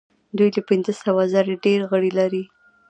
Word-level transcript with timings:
دوی 0.37 0.49
له 0.55 0.61
پنځه 0.69 0.91
سوه 1.03 1.23
زره 1.33 1.53
ډیر 1.65 1.79
غړي 1.91 2.11
لري. 2.19 2.43